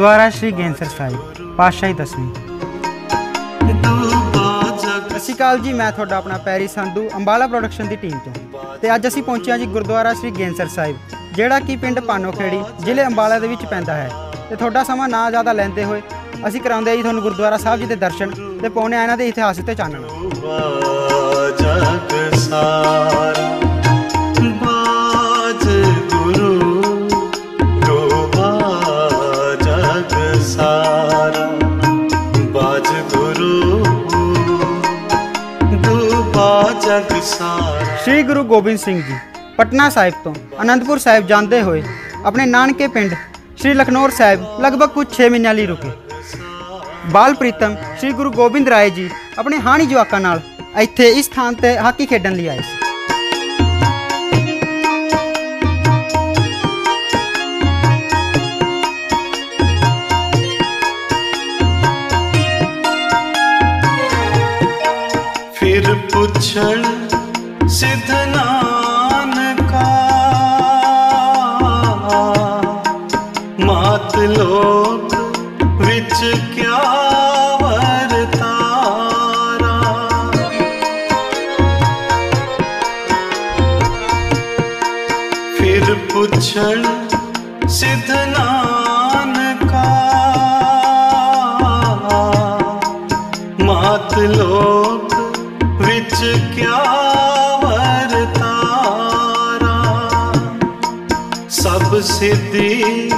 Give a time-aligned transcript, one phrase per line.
[0.00, 1.16] ਗੁਰਦੁਆਰਾ ਸ਼੍ਰੀ ਗੇਂਸਰ ਸਾਹਿਬ,
[1.56, 2.28] ਪਾਤਸ਼ਾਹੀ ਦਸਵੀਂ।
[4.78, 8.32] ਸਤਿ ਸ਼੍ਰੀ ਅਕਾਲ ਜੀ, ਮੈਂ ਤੁਹਾਡਾ ਆਪਣਾ ਪੈਰੀ ਸੰਧੂ, ਅੰਬਾਲਾ ਪ੍ਰੋਡਕਸ਼ਨ ਦੀ ਟੀਮ ਤੋਂ।
[8.82, 10.96] ਤੇ ਅੱਜ ਅਸੀਂ ਪਹੁੰਚੇ ਹਾਂ ਜੀ ਗੁਰਦੁਆਰਾ ਸ਼੍ਰੀ ਗੇਂਸਰ ਸਾਹਿਬ,
[11.34, 14.10] ਜਿਹੜਾ ਕਿ ਪਿੰਡ ਪਾਨੋਖੇੜੀ ਜ਼ਿਲ੍ਹੇ ਅੰਬਾਲਾ ਦੇ ਵਿੱਚ ਪੈਂਦਾ ਹੈ।
[14.50, 16.02] ਤੇ ਤੁਹਾਡਾ ਸਮਾਂ ਨਾ ਜ਼ਿਆਦਾ ਲੈਂਦੇ ਹੋਏ,
[16.48, 18.30] ਅਸੀਂ ਕਰਾਉਂਦੇ ਹਾਂ ਜੀ ਤੁਹਾਨੂੰ ਗੁਰਦੁਆਰਾ ਸਾਹਿਬ ਜੀ ਦੇ ਦਰਸ਼ਨ
[18.62, 20.02] ਤੇ ਪਾਉਣੇ ਆ ਇਹਨਾਂ ਦੇ ਇਤਿਹਾਸ ਉੱਤੇ ਚਾਨਣ।
[21.60, 23.69] ਜਗ ਸਾਰਾ।
[36.90, 39.14] ਜਗ ਸਾਰਾ ਸ਼੍ਰੀ ਗੁਰੂ ਗੋਬਿੰਦ ਸਿੰਘ ਜੀ
[39.58, 41.82] ਪਟਨਾ ਸਾਹਿਬ ਤੋਂ ਅਨੰਦਪੁਰ ਸਾਹਿਬ ਜਾਂਦੇ ਹੋਏ
[42.24, 43.14] ਆਪਣੇ ਨਾਨਕੇ ਪਿੰਡ
[43.56, 45.90] ਸ਼੍ਰੀ ਲਖਨੌਰ ਸਾਹਿਬ ਲਗਭਗ ਕੁਝ 6 ਮਹੀਨਿਆਂ ਲਈ ਰੁਕੇ
[47.12, 50.40] ਬਾਲ ਪ੍ਰੀਤਮ ਸ਼੍ਰੀ ਗੁਰੂ ਗੋਬਿੰਦ ਰਾਏ ਜੀ ਆਪਣੇ ਹਾਣੀ ਜਵਾਕਾਂ ਨਾਲ
[50.78, 52.80] ਇੱਥੇ ਇਸ ਥਾਂ ਤੇ ਹਾਕੀ ਖੇਡਣ ਲਈ ਆਏ ਸੀ
[65.54, 66.82] ਫਿਰ ਪੁੱਛਣ
[67.68, 69.84] ਸਿਧ ਨਾਨਕਾ।
[73.60, 75.14] ਮਾਤ ਲੋਕ
[75.80, 76.18] ਵਿੱਚ
[76.54, 76.80] ਕਿਆ
[77.62, 78.60] ਵਰਤਾਰਾ
[85.58, 86.84] ਫਿਰ ਪੁੱਛਣ
[87.68, 89.86] ਸਿਧ ਨਾਨਕਾ।
[93.64, 94.49] ਮਾਤ ਲੋਕ
[96.70, 99.76] ਕਿਆ ਵਰਤਾਰਾ
[101.50, 103.10] ਸਭ ਸਿੱਧੀ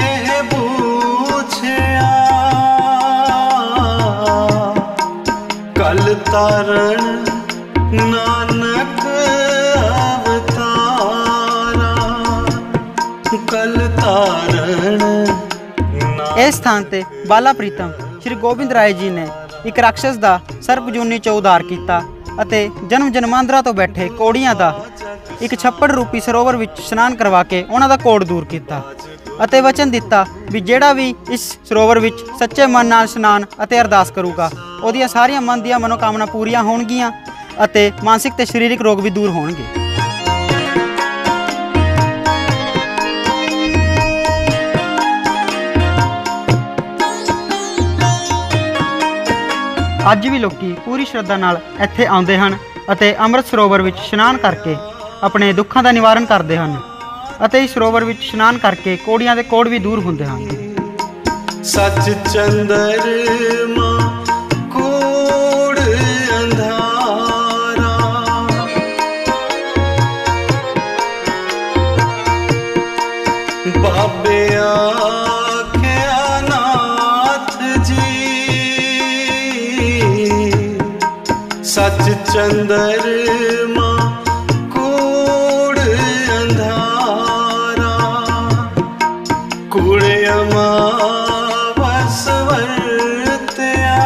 [0.00, 2.10] ਇਹ ਬੂਝਿਆ
[5.76, 7.24] ਕਲ ਤਾਰਨ
[7.92, 9.00] ਨਾਨਕ
[10.16, 11.94] ਅਵਤਾਰਾ।
[13.50, 17.92] ਕਲ ਤਾਰਨ ਨਾਨਕ ਇਸ ਸਥਾਨ ਤੇ ਬਾਲਾ ਪ੍ਰੀਤਮ
[18.22, 19.28] ਸ਼੍ਰੀ ਗੋਬਿੰਦ ਰਾਏ ਜੀ ਨੇ
[19.66, 22.02] ਇੱਕ ਰਾਖਸ਼ ਦਾ ਸਰਪਜੂਨੀ ਚੋਂ ਉਧਾਰ ਕੀਤਾ।
[22.42, 24.72] ਅਤੇ ਜਨਮ ਜਨਮਾਂਦਰਾ ਤੋਂ ਬੈਠੇ ਕੋੜੀਆਂ ਦਾ
[25.42, 28.82] ਇੱਕ ਛੱਪੜ ਰੂਪੀ ਸਰੋਵਰ ਵਿੱਚ ਇਸ਼ਨਾਨ ਕਰਵਾ ਕੇ ਉਹਨਾਂ ਦਾ ਕੋੜ ਦੂਰ ਕੀਤਾ
[29.44, 34.10] ਅਤੇ ਵਚਨ ਦਿੱਤਾ ਵੀ ਜਿਹੜਾ ਵੀ ਇਸ ਸਰੋਵਰ ਵਿੱਚ ਸੱਚੇ ਮਨ ਨਾਲ ਇਸ਼ਨਾਨ ਅਤੇ ਅਰਦਾਸ
[34.10, 34.50] ਕਰੂਗਾ,
[34.82, 37.10] ਉਹਦੀਆਂ ਸਾਰੀਆਂ ਮਨ ਦੀਆਂ ਮਨੋਕਾਮਨਾ ਪੂਰੀਆਂ ਹੋਣਗੀਆਂ
[37.64, 39.85] ਅਤੇ ਮਾਨਸਿਕ ਤੇ ਸਰੀਰਕ ਰੋਗ ਵੀ ਦੂਰ ਹੋਣਗੇ।
[50.12, 52.56] ਅੱਜ ਵੀ ਲੋਕੀ ਪੂਰੀ ਸ਼ਰਧਾ ਨਾਲ ਇੱਥੇ ਆਉਂਦੇ ਹਨ
[52.92, 54.76] ਅਤੇ ਅੰਮ੍ਰਿਤ ਸਰੋਵਰ ਵਿੱਚ ਇਸ਼ਨਾਨ ਕਰਕੇ
[55.22, 56.76] ਆਪਣੇ ਦੁੱਖਾਂ ਦਾ ਨਿਵਾਰਨ ਕਰਦੇ ਹਨ
[57.44, 60.48] ਅਤੇ ਇਸ ਸਰੋਵਰ ਵਿੱਚ ਇਸ਼ਨਾਨ ਕਰਕੇ ਕੋੜੀਆਂ ਦੇ ਕੋੜ ਵੀ ਦੂਰ ਹੁੰਦੇ ਹਨ।
[61.64, 63.90] ਸੱਚ ਚੰਦਰਮਾ
[64.72, 65.78] ਕੋੜ
[66.38, 67.92] ਅੰਧਾਰਾ।
[73.78, 74.48] ਬਾਬੇ
[82.06, 84.12] ਸੱਚ ਚੰਦਰਮਾ
[84.74, 85.78] ਕੋੜ
[86.42, 87.98] ਅੰਧਾਰਾ।
[89.70, 90.90] ਕੁੜਿਆਮਾ
[91.78, 93.98] ਵਸ ਵਰਤਿਆ।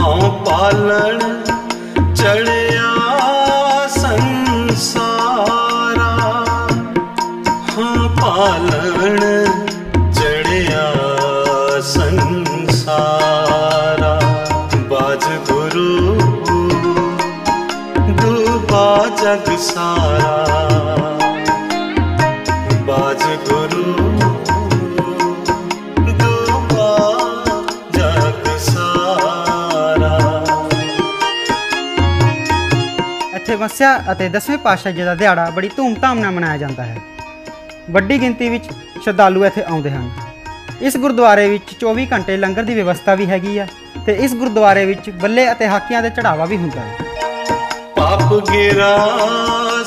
[0.00, 1.44] ਹਾਂ ਪਾਲਣ
[2.14, 2.90] ਚੜਿਆ
[3.88, 5.34] ਸੰਸਾਰਾ।
[7.78, 8.08] ਹਾਂ
[18.66, 20.46] ਡੂਬਾ ਜਗ ਸਾਰਾ।
[22.86, 23.92] ਬਾਜ ਗੁਰੂ
[26.12, 26.88] ਡੂਬਾ
[27.94, 30.18] ਜਗ ਸਾਰਾ।
[33.36, 36.96] ਇੱਥੇ ਮੱਸਿਆ ਅਤੇ ਦਸਵੇਂ ਪਾਤਸ਼ਾਹ ਜੀ ਦਾ ਦਿਹਾੜਾ ਬੜੀ ਧੂਮਧਾਮ ਨਾਲ ਮਨਾਇਆ ਜਾਂਦਾ ਹੈ।
[37.90, 38.64] ਵੱਡੀ ਗਿਣਤੀ ਵਿੱਚ
[39.04, 40.10] ਸ਼ਰਧਾਲੂ ਇੱਥੇ ਆਉਂਦੇ ਹਨ।
[40.82, 43.66] ਇਸ ਗੁਰਦੁਆਰੇ ਵਿੱਚ 24 ਘੰਟੇ ਲੰਗਰ ਦੀ ਵਿਵਸਥਾ ਵੀ ਹੈਗੀ ਆ
[44.06, 47.04] ਤੇ ਇਸ ਗੁਰਦੁਆਰੇ ਵਿੱਚ ਬੱਲੇ ਅਤੇ ਹਾਕੀਆਂ ਦੇ ਚੜਾਵਾ ਵੀ ਹੁੰਦਾ ਹੈ।
[48.06, 48.96] पाप गिरा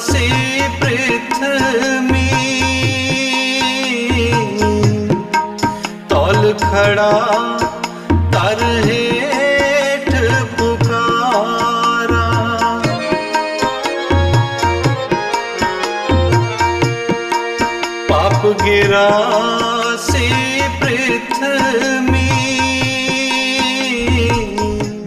[0.05, 0.25] से
[0.79, 2.31] पृथ्वी।
[6.09, 7.13] तौल खड़ा
[8.33, 10.09] तर हेठ
[18.11, 19.09] पाप गिरा
[20.09, 20.27] से
[20.81, 22.18] पृथ्वी।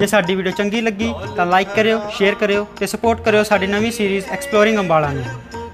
[0.02, 3.90] ਜੇ ਸਾਡੀ ਵੀਡੀਓ ਚੰਗੀ ਲੱਗੀ ਤਾਂ ਲਾਈਕ ਕਰਿਓ ਸ਼ੇਅਰ ਕਰਿਓ ਤੇ ਸਪੋਰਟ ਕਰਿਓ ਸਾਡੀ ਨਵੀਂ
[3.92, 5.24] ਸੀਰੀਜ਼ ਐਕਸਪਲੋਰਿੰਗ ਅੰਬਾਲਾ ਨੂੰ।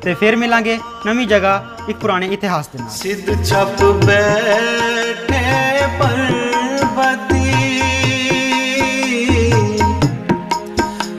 [0.02, 5.40] ਤੇ ਫਿਰ ਮਿਲਾਂਗੇ ਨਵੀਂ ਜਗ੍ਹਾ ਇੱਕ ਪੁਰਾਣੇ ਇਤਿਹਾਸ ਦੇ ਨਾਲ। ਸਿੱਧ ਛਪ ਬੈਠੇ
[5.98, 7.54] ਪਰਬਤੀ।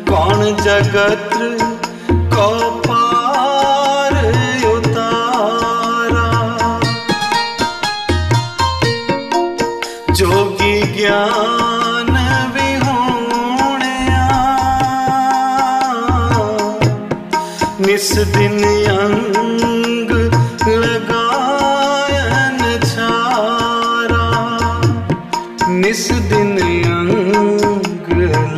[0.10, 1.39] ਕੌਣ ਜਗਤ
[17.82, 20.10] निस दिन अंग
[20.68, 24.26] लगायन छारा।
[25.70, 26.58] निस दिन
[26.92, 28.08] अंग